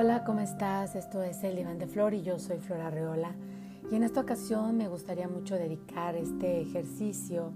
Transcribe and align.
Hola, 0.00 0.22
¿cómo 0.22 0.38
estás? 0.38 0.94
Esto 0.94 1.24
es 1.24 1.42
El 1.42 1.58
Iván 1.58 1.80
de 1.80 1.88
Flor 1.88 2.14
y 2.14 2.22
yo 2.22 2.38
soy 2.38 2.58
Flora 2.58 2.88
Reola. 2.88 3.34
Y 3.90 3.96
en 3.96 4.04
esta 4.04 4.20
ocasión 4.20 4.76
me 4.76 4.86
gustaría 4.86 5.26
mucho 5.26 5.56
dedicar 5.56 6.14
este 6.14 6.60
ejercicio 6.60 7.52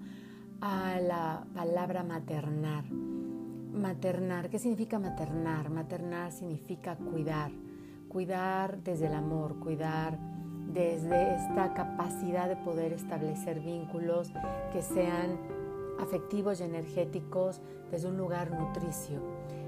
a 0.61 0.99
la 0.99 1.45
palabra 1.55 2.03
maternar. 2.03 2.83
Maternar, 2.91 4.51
¿qué 4.51 4.59
significa 4.59 4.99
maternar? 4.99 5.71
Maternar 5.71 6.33
significa 6.33 6.97
cuidar, 6.97 7.53
cuidar 8.09 8.83
desde 8.83 9.07
el 9.07 9.15
amor, 9.15 9.61
cuidar 9.61 10.19
desde 10.67 11.37
esta 11.37 11.73
capacidad 11.75 12.49
de 12.49 12.57
poder 12.57 12.93
establecer 12.93 13.61
vínculos 13.61 14.33
que 14.73 14.83
sean 14.83 15.39
afectivos 16.01 16.59
y 16.59 16.65
energéticos 16.65 17.61
desde 17.93 18.09
un 18.09 18.17
lugar 18.17 18.51
nutricio. 18.51 19.21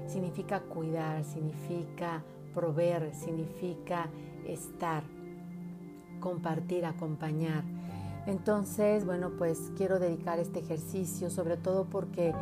Significa 0.07 0.59
cuidar, 0.59 1.23
significa 1.23 2.21
proveer, 2.55 3.13
significa 3.13 4.09
estar, 4.47 5.03
compartir, 6.19 6.85
acompañar. 6.85 7.63
Entonces, 8.25 9.05
bueno, 9.05 9.33
pues 9.37 9.71
quiero 9.77 9.99
dedicar 9.99 10.39
este 10.39 10.59
ejercicio, 10.59 11.29
sobre 11.29 11.57
todo 11.57 11.85
porque 11.85 12.33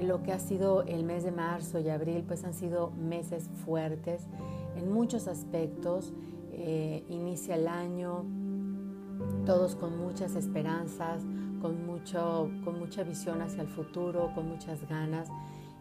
lo 0.00 0.22
que 0.22 0.32
ha 0.32 0.38
sido 0.38 0.82
el 0.82 1.04
mes 1.04 1.24
de 1.24 1.32
marzo 1.32 1.78
y 1.78 1.90
abril, 1.90 2.24
pues 2.26 2.44
han 2.44 2.54
sido 2.54 2.90
meses 2.92 3.50
fuertes 3.64 4.22
en 4.76 4.90
muchos 4.92 5.28
aspectos. 5.28 6.12
Eh, 6.52 7.04
inicia 7.10 7.56
el 7.56 7.68
año, 7.68 8.24
todos 9.44 9.76
con 9.76 9.98
muchas 9.98 10.34
esperanzas, 10.36 11.22
con, 11.60 11.86
mucho, 11.86 12.50
con 12.64 12.78
mucha 12.78 13.02
visión 13.02 13.42
hacia 13.42 13.62
el 13.62 13.68
futuro, 13.68 14.32
con 14.34 14.48
muchas 14.48 14.88
ganas. 14.88 15.28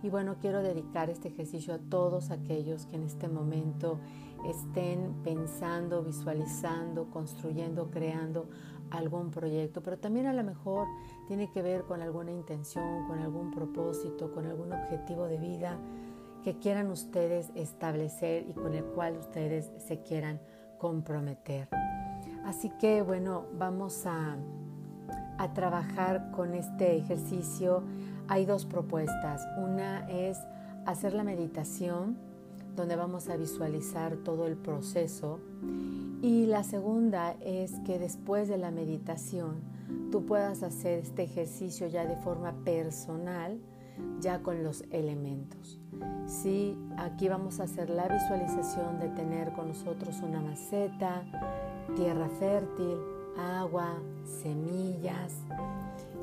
Y 0.04 0.09
bueno, 0.09 0.36
quiero 0.39 0.61
dedicar 0.61 1.09
este 1.09 1.30
ejercicio 1.30 1.73
a 1.73 1.80
todos 1.80 2.31
aquellos 2.31 2.86
que 2.86 2.95
en 2.95 3.03
este 3.03 3.28
momento 3.28 4.00
estén 4.47 5.14
pensando, 5.23 6.03
visualizando, 6.03 7.09
construyendo, 7.09 7.89
creando 7.89 8.47
algún 8.92 9.31
proyecto, 9.31 9.81
pero 9.81 9.97
también 9.97 10.28
a 10.28 10.34
lo 10.34 10.44
mejor 10.44 10.88
tiene 11.28 11.50
que 11.52 11.61
ver 11.61 11.84
con 11.84 12.02
alguna 12.02 12.31
intención, 12.31 13.08
con 13.08 13.19
algún 13.19 13.52
propósito, 13.52 14.31
con 14.31 14.45
algún 14.45 14.72
objetivo 14.72 15.25
de 15.28 15.38
vida 15.38 15.80
que 16.44 16.59
quieran 16.59 16.91
ustedes 16.91 17.52
establecer 17.56 18.47
y 18.47 18.53
con 18.53 18.75
el 18.75 18.84
cual 18.84 19.17
ustedes 19.17 19.72
se 19.78 20.02
quieran 20.03 20.39
comprometer. 20.78 21.67
Así 22.45 22.69
que 22.80 23.02
bueno, 23.02 23.45
vamos 23.58 24.06
a, 24.06 24.38
a 25.39 25.53
trabajar 25.53 26.30
con 26.31 26.53
este 26.53 26.95
ejercicio 26.95 27.84
hay 28.28 28.45
dos 28.45 28.66
propuestas. 28.66 29.48
Una 29.58 30.09
es 30.09 30.38
hacer 30.86 31.14
la 31.14 31.23
meditación, 31.23 32.18
donde 32.76 32.95
vamos 32.95 33.30
a 33.30 33.38
visualizar 33.38 34.18
todo 34.18 34.48
el 34.48 34.58
proceso. 34.58 35.40
Y 36.22 36.46
la 36.46 36.64
segunda 36.64 37.36
es 37.42 37.80
que 37.86 38.00
después 38.00 38.48
de 38.48 38.58
la 38.58 38.72
meditación 38.72 39.62
tú 40.12 40.26
puedas 40.26 40.64
hacer 40.64 41.00
este 41.00 41.23
ejercicio 41.23 41.88
ya 41.88 42.06
de 42.06 42.16
forma 42.18 42.53
personal, 42.64 43.59
ya 44.20 44.42
con 44.42 44.64
los 44.64 44.84
elementos. 44.92 45.80
Sí, 46.26 46.78
aquí 46.98 47.30
vamos 47.30 47.59
a 47.59 47.64
hacer 47.64 47.90
la 47.90 48.08
visualización 48.08 49.00
de 49.00 49.09
tener 49.09 49.53
con 49.53 49.70
nosotros 49.70 50.22
una 50.22 50.42
maceta, 50.42 51.23
tierra 51.96 52.28
fértil, 52.40 52.98
agua, 53.38 53.94
semillas, 54.42 55.34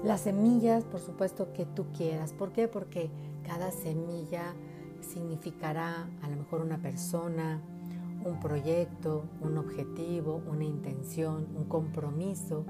las 0.05 0.22
semillas, 0.22 0.84
por 0.84 1.00
supuesto, 1.00 1.53
que 1.53 1.64
tú 1.64 1.86
quieras. 1.97 2.33
¿Por 2.33 2.53
qué? 2.53 2.69
Porque 2.69 3.11
cada 3.47 3.70
semilla 3.70 4.55
significará 5.00 6.08
a 6.22 6.28
lo 6.28 6.36
mejor 6.36 6.61
una 6.61 6.78
persona, 6.78 7.61
un 8.24 8.41
proyecto, 8.41 9.24
un 9.41 9.58
objetivo, 9.58 10.42
una 10.48 10.64
intención, 10.64 11.48
un 11.57 11.64
compromiso, 11.64 12.64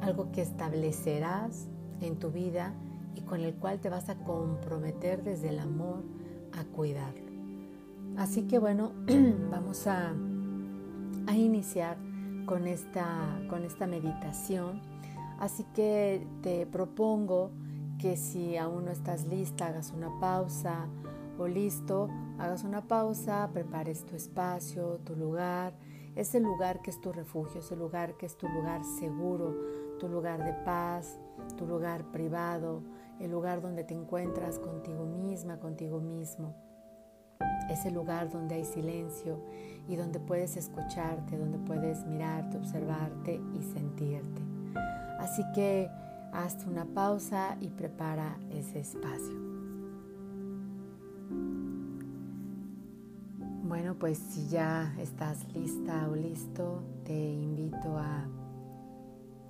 algo 0.00 0.30
que 0.32 0.42
establecerás 0.42 1.68
en 2.00 2.16
tu 2.16 2.30
vida 2.30 2.74
y 3.14 3.22
con 3.22 3.40
el 3.40 3.54
cual 3.54 3.80
te 3.80 3.88
vas 3.88 4.08
a 4.08 4.16
comprometer 4.16 5.24
desde 5.24 5.48
el 5.48 5.58
amor 5.58 6.02
a 6.52 6.64
cuidarlo. 6.64 7.28
Así 8.16 8.42
que 8.42 8.58
bueno, 8.58 8.92
vamos 9.50 9.86
a, 9.86 10.12
a 11.26 11.36
iniciar 11.36 11.96
con 12.46 12.66
esta, 12.66 13.40
con 13.48 13.64
esta 13.64 13.86
meditación 13.86 14.80
Así 15.38 15.64
que 15.74 16.26
te 16.42 16.66
propongo 16.66 17.50
que 17.98 18.16
si 18.16 18.56
aún 18.56 18.86
no 18.86 18.90
estás 18.90 19.26
lista, 19.26 19.68
hagas 19.68 19.92
una 19.92 20.18
pausa 20.20 20.86
o 21.38 21.46
listo, 21.46 22.08
hagas 22.38 22.64
una 22.64 22.86
pausa, 22.86 23.48
prepares 23.52 24.04
tu 24.04 24.16
espacio, 24.16 24.98
tu 25.04 25.14
lugar, 25.14 25.74
ese 26.16 26.40
lugar 26.40 26.82
que 26.82 26.90
es 26.90 27.00
tu 27.00 27.12
refugio, 27.12 27.60
ese 27.60 27.76
lugar 27.76 28.16
que 28.16 28.26
es 28.26 28.36
tu 28.36 28.48
lugar 28.48 28.84
seguro, 28.84 29.54
tu 30.00 30.08
lugar 30.08 30.44
de 30.44 30.52
paz, 30.64 31.20
tu 31.56 31.66
lugar 31.66 32.10
privado, 32.10 32.82
el 33.20 33.30
lugar 33.30 33.60
donde 33.60 33.84
te 33.84 33.94
encuentras 33.94 34.58
contigo 34.58 35.04
misma, 35.04 35.58
contigo 35.58 36.00
mismo. 36.00 36.54
Ese 37.70 37.90
lugar 37.90 38.30
donde 38.30 38.56
hay 38.56 38.64
silencio 38.64 39.40
y 39.86 39.94
donde 39.94 40.18
puedes 40.18 40.56
escucharte, 40.56 41.36
donde 41.36 41.58
puedes 41.58 42.04
mirarte, 42.06 42.56
observarte 42.56 43.40
y 43.54 43.62
sentirte. 43.62 44.47
Así 45.30 45.44
que 45.52 45.90
haz 46.32 46.64
una 46.66 46.86
pausa 46.86 47.58
y 47.60 47.68
prepara 47.68 48.38
ese 48.50 48.80
espacio. 48.80 49.36
Bueno, 53.62 53.94
pues 53.98 54.16
si 54.16 54.48
ya 54.48 54.94
estás 54.98 55.46
lista 55.52 56.08
o 56.08 56.16
listo, 56.16 56.82
te 57.04 57.34
invito 57.34 57.98
a 57.98 58.26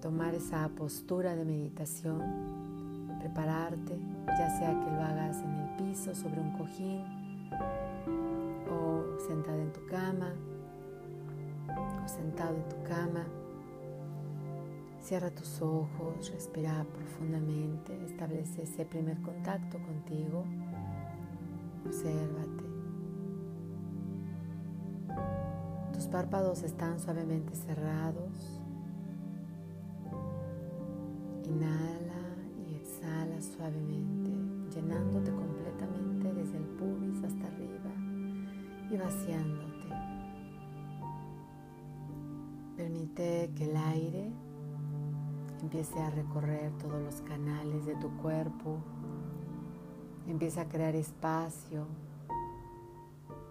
tomar 0.03 0.34
esa 0.34 0.69
postura 0.71 1.37
de 1.37 1.44
meditación, 1.44 2.22
prepararte, 3.21 3.97
ya 4.27 4.59
sea 4.59 4.71
que 4.71 4.91
lo 4.91 5.00
hagas 5.00 5.41
en 5.43 5.55
el 5.55 5.77
piso, 5.77 6.12
sobre 6.12 6.41
un 6.41 6.59
cojín, 6.59 7.05
o 8.69 9.21
sentada 9.28 9.62
en 9.62 9.72
tu 9.72 9.87
cama, 9.87 10.33
o 12.05 12.09
sentado 12.09 12.56
en 12.56 12.69
tu 12.69 12.83
cama. 12.83 13.25
Cierra 15.09 15.31
tus 15.31 15.63
ojos, 15.63 16.31
respira 16.31 16.85
profundamente, 16.93 17.99
establece 18.05 18.65
ese 18.65 18.85
primer 18.85 19.19
contacto 19.23 19.79
contigo, 19.79 20.45
obsérvate. 21.87 22.65
Tus 25.95 26.09
párpados 26.09 26.63
están 26.63 27.01
suavemente 27.01 27.57
cerrados. 27.57 28.61
Inhala 31.47 32.37
y 32.69 32.75
exhala 32.75 33.41
suavemente, 33.41 34.31
llenándote 34.77 35.31
completamente 35.31 36.35
desde 36.35 36.59
el 36.59 36.65
pubis 36.65 37.25
hasta 37.25 37.47
arriba 37.47 37.95
y 38.91 38.97
vaciándote. 38.99 39.89
Permite 42.77 43.51
que 43.57 43.71
el 43.71 43.77
aire 43.79 44.33
empiece 45.61 45.99
a 46.01 46.11
recorrer 46.11 46.73
todos 46.79 47.03
los 47.03 47.21
canales 47.23 47.87
de 47.87 47.95
tu 47.97 48.11
cuerpo, 48.19 48.79
empieza 50.27 50.63
a 50.63 50.69
crear 50.69 50.95
espacio 50.95 51.87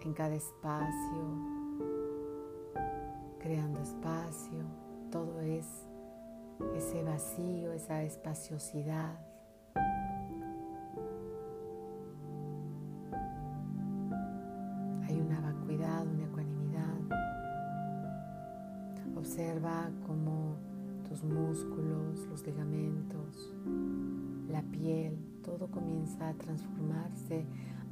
en 0.02 0.14
cada 0.14 0.34
espacio, 0.34 1.22
creando 3.40 3.80
espacio, 3.80 4.64
todo 5.10 5.40
es 5.40 5.66
ese 6.74 7.02
vacío, 7.02 7.72
esa 7.72 8.02
espaciosidad. 8.02 9.27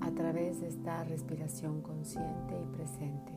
A 0.00 0.11
través 0.12 0.61
de 0.61 0.69
esta 0.69 1.05
respiración 1.05 1.83
consciente 1.83 2.55
y 2.62 2.77
presente. 2.77 3.33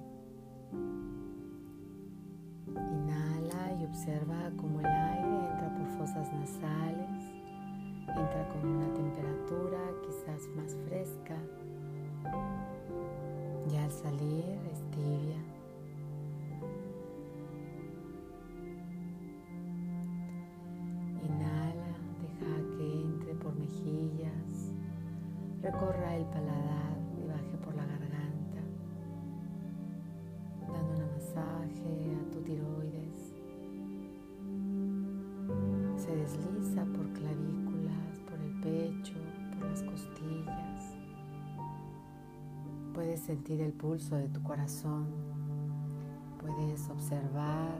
Inhala 2.68 3.74
y 3.80 3.86
observa 3.86 4.52
cómo 4.58 4.80
el 4.80 4.86
aire 4.86 5.52
entra 5.52 5.76
por 5.78 5.88
fosas 5.98 6.32
nasales, 6.34 7.19
sentir 43.50 43.66
el 43.66 43.74
pulso 43.74 44.16
de 44.16 44.28
tu 44.28 44.44
corazón. 44.44 45.08
Puedes 46.40 46.88
observar 46.88 47.80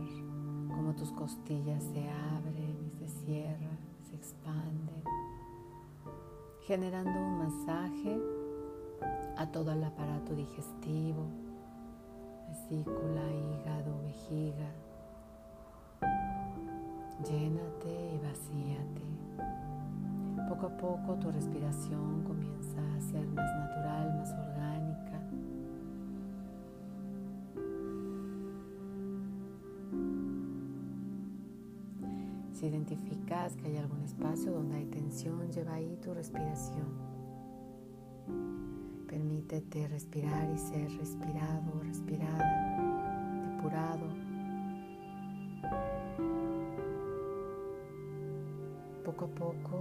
cómo 0.68 0.96
tus 0.96 1.12
costillas 1.12 1.84
se 1.84 2.10
abren 2.10 2.76
y 2.88 2.98
se 2.98 3.08
cierran, 3.08 3.78
se 4.10 4.16
expanden, 4.16 5.04
generando 6.62 7.12
un 7.12 7.38
masaje 7.38 8.20
a 9.38 9.46
todo 9.52 9.72
el 9.72 9.84
aparato 9.84 10.34
digestivo, 10.34 11.28
vesícula, 12.48 13.22
hígado, 13.32 14.02
vejiga. 14.02 14.72
Llénate 17.30 18.16
y 18.16 18.18
vacíate. 18.26 19.04
Poco 20.50 20.66
a 20.66 20.78
poco 20.78 21.14
tu 21.20 21.32
respiración 21.32 22.24
comienza 22.24 22.80
a 22.98 23.02
ser 23.02 23.28
más 23.28 23.54
natural, 23.56 24.18
más 24.18 24.30
orgánica. 24.32 24.49
Si 32.60 32.66
identificas 32.68 33.56
que 33.56 33.68
hay 33.68 33.78
algún 33.78 34.04
espacio 34.04 34.52
donde 34.52 34.76
hay 34.76 34.86
tensión, 34.88 35.50
lleva 35.50 35.76
ahí 35.76 35.98
tu 36.04 36.14
respiración. 36.14 36.90
Permítete 39.08 39.88
respirar 39.88 40.50
y 40.54 40.58
ser 40.58 40.92
respirado, 40.98 41.80
respirada, 41.82 43.56
depurado. 43.56 44.08
Poco 49.06 49.24
a 49.24 49.30
poco 49.30 49.80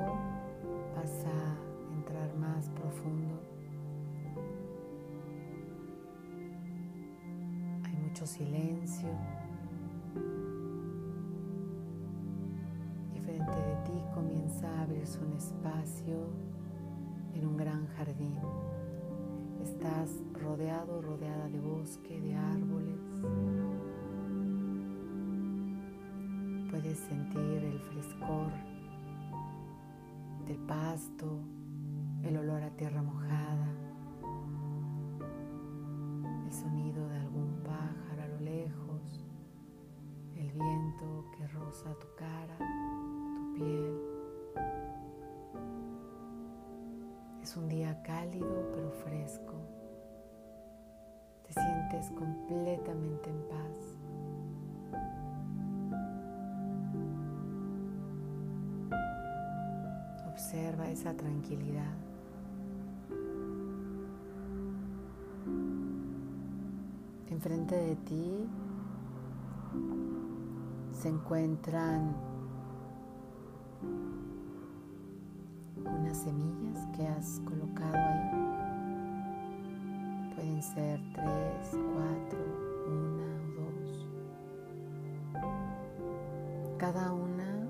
vas 0.95 1.25
a 1.27 1.57
entrar 1.97 2.33
más 2.37 2.71
profundo. 2.71 3.41
Hay 7.83 7.97
mucho 7.97 8.25
silencio. 8.25 9.09
Abrirse 15.09 15.25
un 15.25 15.33
espacio 15.33 16.29
en 17.35 17.47
un 17.47 17.57
gran 17.57 17.87
jardín. 17.97 18.41
Estás 19.63 20.23
rodeado, 20.35 21.01
rodeada 21.01 21.49
de 21.49 21.61
bosque, 21.61 22.21
de 22.21 22.37
árboles. 22.37 23.01
Puedes 26.71 26.99
sentir 26.99 27.65
el 27.65 27.81
frescor 27.81 28.53
del 30.47 30.59
pasto, 30.67 31.41
el 32.23 32.37
olor 32.37 32.63
a 32.63 32.71
tierra 32.71 33.03
mojada, 33.03 33.69
el 36.45 36.53
sonido 36.53 37.09
de 37.09 37.17
algún 37.17 37.63
pájaro 37.65 38.23
a 38.23 38.29
lo 38.29 38.41
lejos, 38.41 39.25
el 40.37 40.53
viento 40.53 41.25
que 41.37 41.47
roza 41.49 41.95
tu 41.99 42.07
cara, 42.17 42.59
tu 42.59 43.55
piel. 43.55 44.08
Es 47.49 47.57
un 47.57 47.67
día 47.67 48.03
cálido 48.03 48.71
pero 48.75 48.91
fresco. 48.91 49.55
Te 51.47 51.55
sientes 51.55 52.11
completamente 52.11 53.31
en 53.31 53.43
paz. 53.49 53.79
Observa 60.31 60.91
esa 60.91 61.17
tranquilidad. 61.17 61.95
Enfrente 67.31 67.77
de 67.77 67.97
ti 67.97 68.47
se 70.93 71.09
encuentran 71.09 72.15
semillas 76.29 76.87
que 76.95 77.07
has 77.07 77.41
colocado 77.41 77.97
ahí. 77.97 78.31
Pueden 80.35 80.63
ser 80.63 81.01
tres, 81.15 81.71
cuatro, 81.73 82.39
una 82.87 83.31
o 83.45 83.49
dos. 83.57 84.07
Cada 86.77 87.13
una 87.15 87.67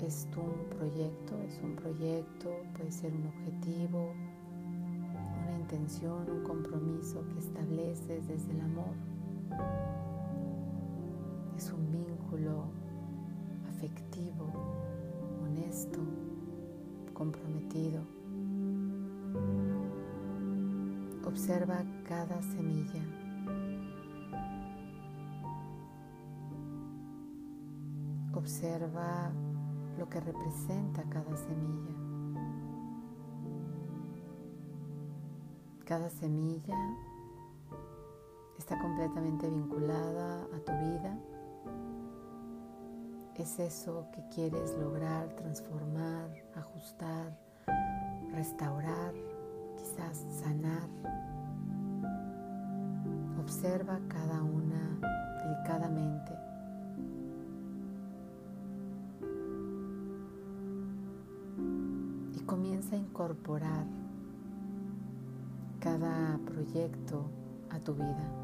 es 0.00 0.26
tu 0.30 0.40
proyecto, 0.76 1.34
es 1.46 1.60
un 1.62 1.76
proyecto, 1.76 2.50
puede 2.74 2.90
ser 2.90 3.12
un 3.12 3.26
objetivo, 3.26 4.14
una 5.42 5.58
intención, 5.60 6.30
un 6.30 6.42
compromiso 6.42 7.22
que 7.28 7.38
estableces 7.38 8.26
desde 8.26 8.52
el 8.52 8.60
amor. 8.62 8.94
Es 11.54 11.70
un 11.70 11.92
vínculo 11.92 12.64
afectivo, 13.68 14.46
honesto, 15.42 16.00
comprometido. 17.14 18.02
Observa 21.24 21.82
cada 22.06 22.42
semilla. 22.42 23.02
Observa 28.34 29.32
lo 29.98 30.08
que 30.08 30.20
representa 30.20 31.02
cada 31.04 31.36
semilla. 31.36 31.94
Cada 35.84 36.10
semilla 36.10 36.76
está 38.58 38.78
completamente 38.78 39.48
vinculada 39.48 40.44
a 40.44 40.58
tu 40.58 40.72
vida. 40.72 41.33
Es 43.36 43.58
eso 43.58 44.06
que 44.10 44.22
quieres 44.34 44.74
lograr, 44.78 45.28
transformar, 45.36 46.30
ajustar, 46.54 47.36
restaurar, 48.32 49.12
quizás 49.76 50.24
sanar. 50.40 50.88
Observa 53.38 54.00
cada 54.08 54.42
una 54.42 54.98
delicadamente. 55.42 56.32
Y 62.34 62.40
comienza 62.46 62.96
a 62.96 62.98
incorporar 62.98 63.84
cada 65.80 66.38
proyecto 66.46 67.26
a 67.68 67.78
tu 67.78 67.92
vida, 67.92 68.43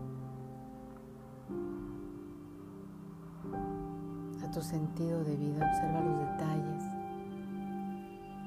tu 4.50 4.62
sentido 4.62 5.23
de 5.25 5.37
vida. 5.37 5.66
Observa 5.66 6.00
los 6.00 6.19
detalles. 6.30 6.85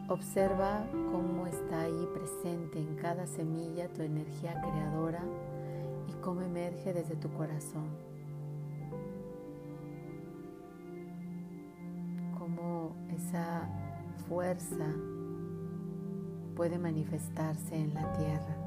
Observa 0.10 0.86
cómo 1.12 1.48
está 1.48 1.82
ahí 1.82 2.08
presente 2.14 2.80
en 2.80 2.96
cada 2.96 3.26
semilla 3.26 3.88
tu 3.94 4.02
energía 4.02 4.60
creadora 4.62 5.24
y 6.10 6.12
cómo 6.22 6.42
emerge 6.42 6.94
desde 6.94 7.16
tu 7.16 7.30
corazón. 7.30 7.88
Cómo 12.38 12.96
esa 13.16 13.70
fuerza 14.28 14.88
puede 16.56 16.78
manifestarse 16.78 17.76
en 17.76 17.94
la 17.94 18.12
tierra. 18.14 18.58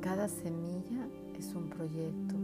Cada 0.00 0.26
semilla 0.26 1.06
es 1.38 1.54
un 1.54 1.68
proyecto 1.68 2.34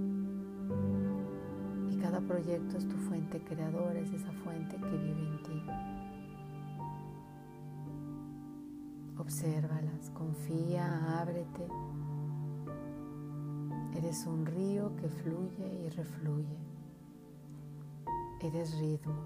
y 1.91 1.97
cada 1.97 2.21
proyecto 2.21 2.79
es 2.79 2.87
tu 2.89 2.97
fuente 2.97 3.43
creadora, 3.43 3.99
es 3.99 4.13
esa 4.13 4.31
fuente 4.33 4.77
que 4.77 4.97
vive 4.97 5.27
en 5.27 5.43
ti. 5.43 5.63
Obsérvalas, 9.19 10.11
confía, 10.11 11.21
ábrete. 11.21 11.67
Eres 13.97 14.27
un 14.27 14.47
río 14.47 14.95
que 14.97 15.09
fluye 15.09 15.87
y 15.87 15.89
refluye. 15.89 16.59
Eres 18.41 18.79
ritmo. 18.79 19.23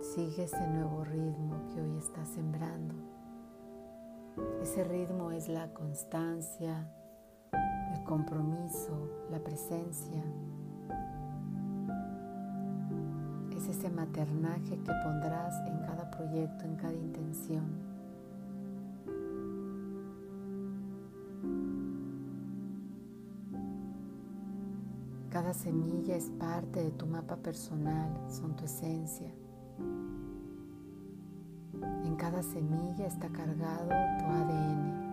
Sigue 0.00 0.44
ese 0.44 0.66
nuevo 0.68 1.04
ritmo 1.04 1.68
que 1.74 1.80
hoy 1.80 1.96
estás 1.98 2.28
sembrando. 2.28 2.94
Ese 4.62 4.84
ritmo 4.84 5.30
es 5.30 5.48
la 5.48 5.72
constancia, 5.72 6.90
el 7.94 8.02
compromiso, 8.04 9.26
la 9.30 9.38
presencia. 9.38 10.22
Es 13.56 13.68
ese 13.68 13.90
maternaje 13.90 14.78
que 14.78 14.92
pondrás 15.04 15.54
en 15.68 15.78
cada 15.80 16.10
proyecto, 16.10 16.64
en 16.64 16.76
cada 16.76 16.94
intención. 16.94 17.94
Cada 25.30 25.52
semilla 25.52 26.14
es 26.14 26.30
parte 26.38 26.80
de 26.80 26.90
tu 26.92 27.06
mapa 27.06 27.36
personal, 27.36 28.08
son 28.28 28.54
tu 28.54 28.64
esencia. 28.66 29.34
En 32.04 32.14
cada 32.14 32.40
semilla 32.42 33.06
está 33.06 33.28
cargado 33.30 33.88
tu 33.88 34.24
ADN. 34.26 35.03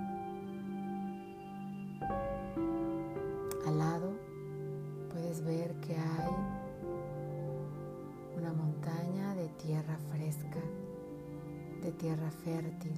Fértil. 12.43 12.93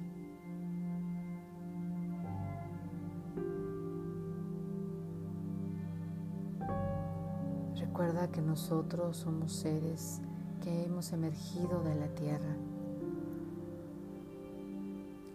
Recuerda 7.77 8.31
que 8.31 8.41
nosotros 8.41 9.17
somos 9.17 9.51
seres 9.53 10.19
que 10.61 10.85
hemos 10.85 11.11
emergido 11.13 11.83
de 11.83 11.95
la 11.95 12.07
tierra. 12.07 12.55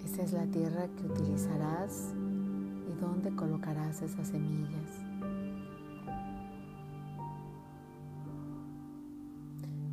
Esa 0.05 0.23
es 0.23 0.33
la 0.33 0.47
tierra 0.47 0.89
que 0.89 1.07
utilizarás 1.07 2.15
y 2.89 3.01
donde 3.01 3.31
colocarás 3.37 4.03
esas 4.03 4.29
semillas. 4.29 4.91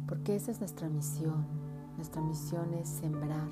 Porque 0.08 0.36
esa 0.36 0.52
es 0.52 0.60
nuestra 0.60 0.90
misión. 0.90 1.46
Nuestra 1.98 2.22
misión 2.22 2.74
es 2.74 2.90
sembrar, 2.90 3.50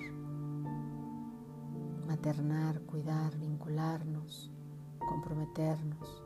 maternar, 2.23 2.79
cuidar, 2.83 3.37
vincularnos, 3.37 4.49
comprometernos. 4.97 6.23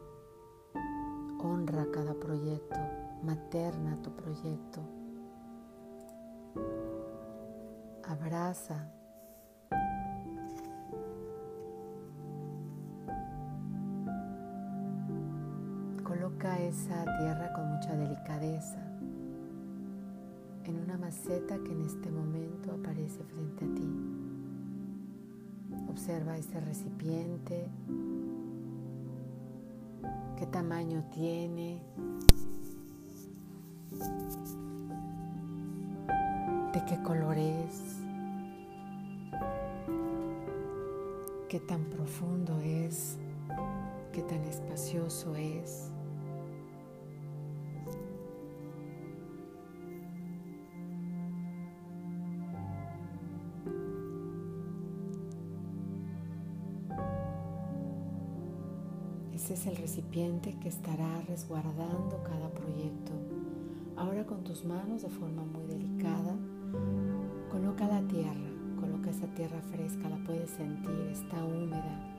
Honra 1.40 1.88
cada 1.92 2.14
proyecto, 2.14 2.78
materna 3.24 4.00
tu 4.04 4.12
proyecto. 4.16 4.80
Abraza. 8.08 8.92
Coloca 16.04 16.60
esa 16.60 17.06
tierra 17.18 17.52
con 17.54 17.74
mucha 17.74 17.96
delicadeza 17.96 18.80
en 20.64 20.76
una 20.76 20.96
maceta 20.96 21.58
que 21.64 21.72
en 21.72 21.82
este 21.82 22.12
momento 22.12 22.72
aparece 22.72 23.24
frente 23.24 23.66
a 23.66 23.74
ti. 23.74 24.27
Observa 25.90 26.38
ese 26.38 26.60
recipiente, 26.60 27.68
qué 30.38 30.46
tamaño 30.46 31.04
tiene, 31.12 31.82
de 36.74 36.86
qué 36.86 37.02
color 37.04 37.38
es, 37.38 37.98
qué 41.50 41.60
tan 41.60 41.84
profundo 41.86 42.60
es, 42.62 43.18
qué 44.12 44.22
tan 44.22 44.44
espacioso 44.44 45.36
es. 45.36 45.92
Ese 59.58 59.72
es 59.72 59.76
el 59.76 59.82
recipiente 59.82 60.56
que 60.60 60.70
estará 60.70 61.20
resguardando 61.28 62.22
cada 62.22 62.48
proyecto. 62.52 63.12
Ahora 63.96 64.24
con 64.24 64.44
tus 64.44 64.64
manos 64.64 65.02
de 65.02 65.10
forma 65.10 65.44
muy 65.46 65.66
delicada, 65.66 66.36
coloca 67.50 67.88
la 67.88 68.08
tierra, 68.08 68.52
coloca 68.80 69.10
esa 69.10 69.26
tierra 69.34 69.60
fresca, 69.64 70.10
la 70.10 70.18
puedes 70.18 70.52
sentir, 70.52 71.10
está 71.12 71.44
húmeda. 71.44 72.14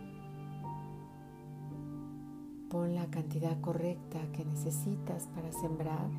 Pon 2.71 2.97
la 2.97 3.07
cantidad 3.07 3.61
correcta 3.61 4.18
que 4.33 4.45
necesitas 4.45 5.28
para 5.28 5.52
sembrar 5.52 6.11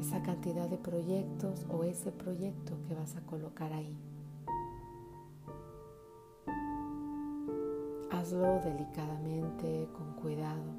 esa 0.00 0.24
cantidad 0.24 0.68
de 0.68 0.76
proyectos 0.76 1.66
o 1.70 1.84
ese 1.84 2.10
proyecto 2.10 2.72
que 2.88 2.94
vas 2.94 3.14
a 3.14 3.20
colocar 3.20 3.72
ahí. 3.72 3.96
Hazlo 8.24 8.58
delicadamente, 8.64 9.86
con 9.92 10.14
cuidado, 10.14 10.72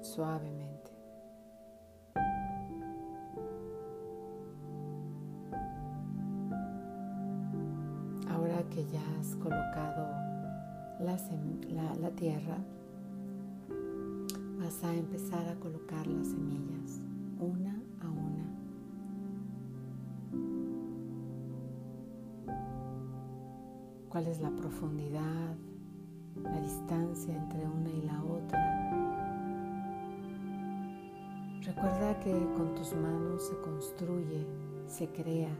suavemente. 0.00 0.90
Ahora 8.30 8.62
que 8.70 8.86
ya 8.86 9.02
has 9.20 9.36
colocado 9.36 10.06
la, 10.98 11.94
la, 12.00 12.10
tierra, 12.12 12.56
vas 14.58 14.82
a 14.82 14.94
empezar 14.94 15.46
a 15.46 15.56
colocar 15.56 16.06
las 16.06 16.28
semillas 16.28 17.02
una. 17.38 17.75
Cuál 24.16 24.28
es 24.28 24.40
la 24.40 24.48
profundidad, 24.48 25.54
la 26.42 26.58
distancia 26.62 27.36
entre 27.36 27.68
una 27.68 27.90
y 27.90 28.00
la 28.00 28.24
otra. 28.24 28.80
Recuerda 31.60 32.18
que 32.20 32.32
con 32.56 32.74
tus 32.74 32.94
manos 32.94 33.46
se 33.46 33.60
construye, 33.60 34.46
se 34.86 35.08
crea. 35.08 35.50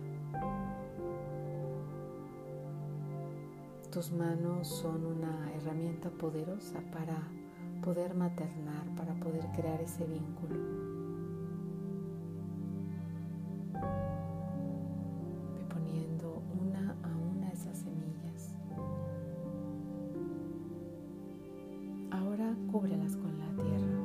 Tus 3.92 4.10
manos 4.10 4.68
son 4.68 5.04
una 5.04 5.52
herramienta 5.52 6.08
poderosa 6.08 6.80
para 6.90 7.28
poder 7.82 8.14
maternar, 8.14 8.86
para 8.96 9.12
poder 9.20 9.46
crear 9.54 9.82
ese 9.82 10.06
vínculo. 10.06 10.95
Cúbrelas 22.76 23.16
con 23.16 23.38
la 23.38 23.46
tierra. 23.62 23.96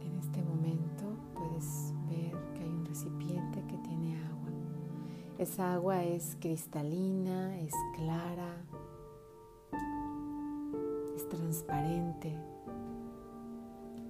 En 0.00 0.18
este 0.18 0.42
momento 0.42 1.04
puedes 1.36 1.94
ver 2.08 2.32
que 2.54 2.64
hay 2.64 2.68
un 2.68 2.84
recipiente 2.84 3.62
que 3.68 3.78
tiene 3.78 4.16
agua. 4.26 4.50
Esa 5.38 5.74
agua 5.74 6.02
es 6.02 6.36
cristalina, 6.40 7.56
es 7.60 7.74
clara, 7.94 8.56
es 11.14 11.28
transparente. 11.28 12.36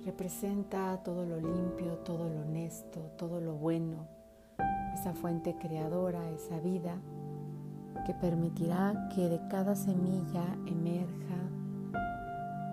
Representa 0.06 1.02
todo 1.02 1.26
lo 1.26 1.38
limpio, 1.38 1.98
todo 1.98 2.30
lo 2.30 2.40
honesto, 2.40 3.00
todo 3.18 3.42
lo 3.42 3.52
bueno, 3.52 4.13
esa 5.04 5.12
fuente 5.12 5.54
creadora, 5.60 6.30
esa 6.30 6.58
vida 6.60 6.96
que 8.06 8.14
permitirá 8.14 9.10
que 9.14 9.28
de 9.28 9.38
cada 9.48 9.74
semilla 9.74 10.56
emerja 10.64 11.36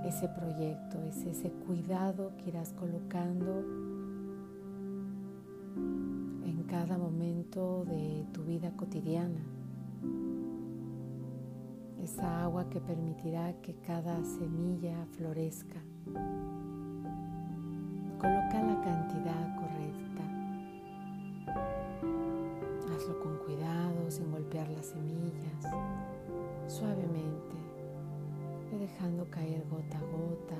ese 0.05 0.29
proyecto, 0.29 1.03
es 1.09 1.25
ese 1.25 1.51
cuidado 1.51 2.31
que 2.37 2.47
irás 2.47 2.71
colocando 2.71 3.65
en 6.45 6.63
cada 6.69 6.97
momento 6.97 7.83
de 7.83 8.25
tu 8.31 8.43
vida 8.43 8.71
cotidiana. 8.77 9.41
Esa 12.01 12.45
agua 12.45 12.69
que 12.69 12.79
permitirá 12.79 13.51
que 13.61 13.75
cada 13.81 14.23
semilla 14.23 15.05
florezca. 15.17 15.81
Coloca 18.21 18.63
la 18.63 18.79
cantidad 18.79 19.10
suavemente, 26.81 27.55
dejando 28.79 29.29
caer 29.29 29.63
gota 29.69 29.99
a 29.99 30.01
gota. 30.01 30.57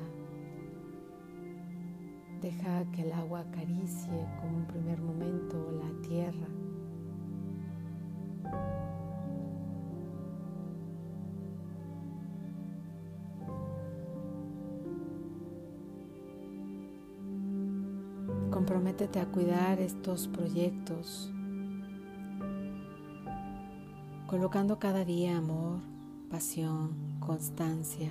Deja 2.41 2.85
que 2.91 3.01
el 3.01 3.11
agua 3.11 3.39
acaricie 3.39 4.27
como 4.39 4.57
un 4.57 4.65
primer 4.67 5.01
momento 5.01 5.71
la 5.71 6.07
tierra. 6.07 6.47
Comprométete 18.51 19.19
a 19.19 19.25
cuidar 19.25 19.79
estos 19.79 20.27
proyectos 20.27 21.33
colocando 24.27 24.77
cada 24.79 25.03
día 25.03 25.37
amor, 25.37 25.90
pasión, 26.31 26.95
constancia, 27.19 28.09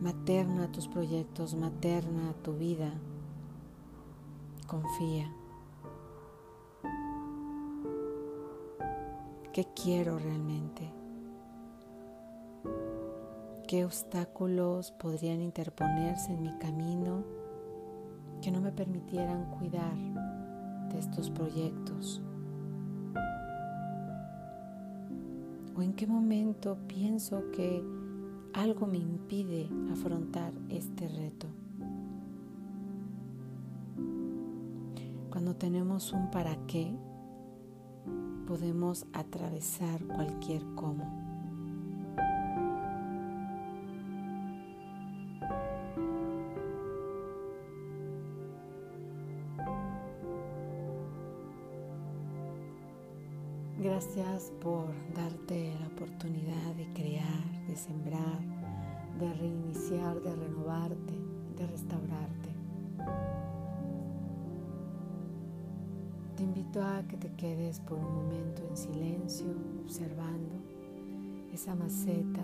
Materna 0.00 0.72
tus 0.72 0.88
proyectos, 0.88 1.54
materna 1.54 2.32
tu 2.42 2.54
vida. 2.54 2.90
Confía. 4.66 5.30
¿Qué 9.52 9.66
quiero 9.74 10.18
realmente? 10.18 10.90
¿Qué 13.68 13.84
obstáculos 13.84 14.90
podrían 14.92 15.42
interponerse 15.42 16.32
en 16.32 16.44
mi 16.44 16.56
camino 16.56 17.22
que 18.40 18.50
no 18.50 18.62
me 18.62 18.72
permitieran 18.72 19.50
cuidar 19.50 19.96
de 20.92 20.98
estos 20.98 21.28
proyectos? 21.28 22.22
¿O 25.80 25.82
en 25.82 25.94
qué 25.94 26.06
momento 26.06 26.76
pienso 26.86 27.50
que 27.52 27.82
algo 28.52 28.86
me 28.86 28.98
impide 28.98 29.66
afrontar 29.90 30.52
este 30.68 31.08
reto? 31.08 31.46
Cuando 35.30 35.56
tenemos 35.56 36.12
un 36.12 36.30
para 36.30 36.54
qué, 36.66 36.94
podemos 38.46 39.06
atravesar 39.14 40.04
cualquier 40.04 40.62
cómo. 40.74 41.29
Gracias 54.02 54.50
por 54.62 54.86
darte 55.14 55.74
la 55.78 55.86
oportunidad 55.88 56.74
de 56.74 56.90
crear, 56.94 57.66
de 57.68 57.76
sembrar, 57.76 58.40
de 59.18 59.30
reiniciar, 59.34 60.18
de 60.22 60.34
renovarte, 60.36 61.12
de 61.58 61.66
restaurarte. 61.66 62.48
Te 66.34 66.42
invito 66.42 66.82
a 66.82 67.02
que 67.08 67.18
te 67.18 67.30
quedes 67.34 67.80
por 67.80 67.98
un 67.98 68.14
momento 68.14 68.62
en 68.70 68.74
silencio, 68.74 69.54
observando 69.84 70.54
esa 71.52 71.74
maceta. 71.74 72.40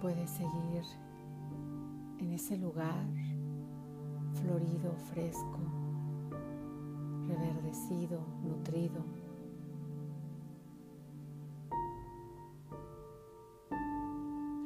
Puedes 0.00 0.30
seguir 0.30 0.82
en 2.20 2.32
ese 2.32 2.56
lugar 2.56 3.04
florido, 4.34 4.94
fresco, 5.12 5.58
reverdecido, 7.26 8.20
nutrido. 8.42 9.02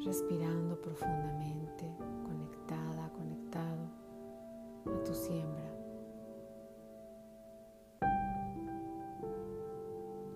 Respirando 0.04 0.80
profundamente, 0.80 1.90
conectada, 2.24 3.10
conectado 3.12 3.88
a 4.86 5.04
tu 5.04 5.12
siembra. 5.12 5.72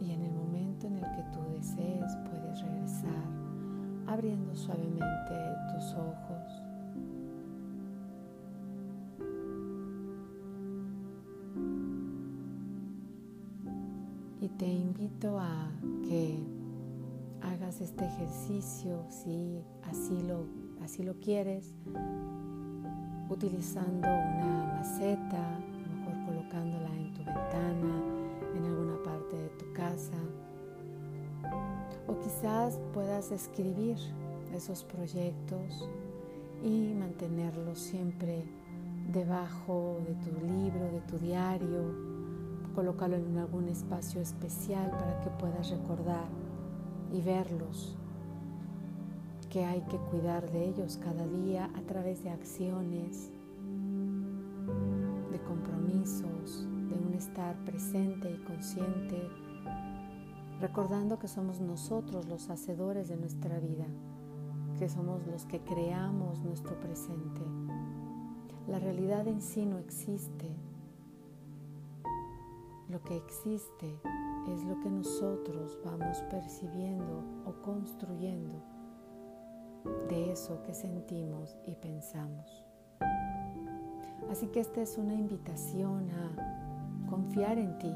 Y 0.00 0.12
en 0.12 0.22
el 0.22 0.32
momento 0.32 0.86
en 0.86 0.96
el 0.96 1.10
que 1.12 1.22
tú 1.32 1.40
desees 1.52 2.16
puedes 2.28 2.60
regresar 2.62 3.40
abriendo 4.06 4.54
suavemente 4.56 5.34
tus 5.72 5.94
ojos 5.94 6.59
y 14.40 14.48
te 14.48 14.66
invito 14.66 15.38
a 15.38 15.70
que 16.02 16.38
hagas 17.42 17.80
este 17.82 18.06
ejercicio 18.06 19.04
si 19.10 19.62
así 19.82 20.22
lo, 20.22 20.46
así 20.82 21.02
lo 21.02 21.14
quieres, 21.20 21.74
utilizando 23.28 24.08
una 24.08 24.78
maceta, 24.78 25.56
a 25.56 25.60
lo 25.60 25.94
mejor 25.94 26.26
colocándola 26.26 26.88
en 26.96 27.12
tu 27.12 27.18
ventana, 27.18 28.02
en 28.56 28.64
alguna 28.64 29.02
parte 29.02 29.36
de 29.36 29.48
tu 29.50 29.72
casa, 29.74 30.16
o 32.08 32.18
quizás 32.18 32.80
puedas 32.94 33.30
escribir 33.32 33.96
esos 34.54 34.84
proyectos 34.84 35.86
y 36.64 36.94
mantenerlos 36.98 37.78
siempre 37.78 38.42
debajo 39.12 39.98
de 40.06 40.14
tu 40.14 40.46
libro, 40.46 40.90
de 40.92 41.00
tu 41.02 41.18
diario, 41.18 42.09
colócalo 42.70 43.16
en 43.16 43.38
algún 43.38 43.68
espacio 43.68 44.20
especial 44.20 44.90
para 44.90 45.20
que 45.20 45.30
puedas 45.30 45.70
recordar 45.70 46.28
y 47.12 47.20
verlos, 47.20 47.96
que 49.50 49.64
hay 49.64 49.82
que 49.82 49.96
cuidar 49.96 50.50
de 50.50 50.68
ellos 50.68 50.98
cada 51.02 51.26
día 51.26 51.70
a 51.74 51.82
través 51.82 52.22
de 52.22 52.30
acciones, 52.30 53.30
de 55.30 55.40
compromisos, 55.40 56.66
de 56.88 56.94
un 56.94 57.14
estar 57.14 57.56
presente 57.64 58.30
y 58.30 58.38
consciente, 58.44 59.28
recordando 60.60 61.18
que 61.18 61.28
somos 61.28 61.60
nosotros 61.60 62.26
los 62.26 62.48
hacedores 62.50 63.08
de 63.08 63.16
nuestra 63.16 63.58
vida, 63.58 63.86
que 64.78 64.88
somos 64.88 65.26
los 65.26 65.46
que 65.46 65.60
creamos 65.60 66.42
nuestro 66.42 66.78
presente. 66.78 67.40
La 68.68 68.78
realidad 68.78 69.26
en 69.26 69.42
sí 69.42 69.66
no 69.66 69.78
existe, 69.78 70.54
lo 72.90 73.00
que 73.02 73.16
existe 73.16 74.00
es 74.48 74.64
lo 74.64 74.80
que 74.80 74.90
nosotros 74.90 75.78
vamos 75.84 76.22
percibiendo 76.28 77.24
o 77.46 77.52
construyendo 77.62 78.60
de 80.08 80.32
eso 80.32 80.60
que 80.64 80.74
sentimos 80.74 81.56
y 81.64 81.76
pensamos. 81.76 82.64
Así 84.28 84.48
que 84.48 84.60
esta 84.60 84.82
es 84.82 84.98
una 84.98 85.14
invitación 85.14 86.10
a 86.10 87.06
confiar 87.08 87.58
en 87.58 87.78
ti 87.78 87.94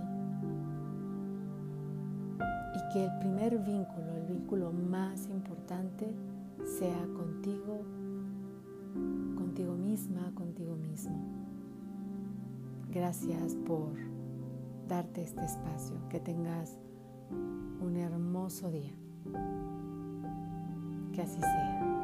y 2.75 2.93
que 2.93 3.05
el 3.05 3.19
primer 3.19 3.59
vínculo, 3.59 4.15
el 4.17 4.27
vínculo 4.27 4.73
más 4.73 5.29
importante, 5.29 6.15
sea 6.79 7.05
contigo, 7.17 7.83
contigo 9.37 9.75
misma, 9.75 10.33
contigo 10.35 10.77
mismo. 10.77 11.17
Gracias 12.91 13.57
por 13.67 14.14
darte 14.89 15.23
este 15.23 15.45
espacio, 15.45 15.97
que 16.09 16.21
tengas 16.21 16.79
un 17.81 17.97
hermoso 17.97 18.71
día. 18.71 18.93
Que 21.13 21.23
así 21.23 21.41
sea. 21.41 22.04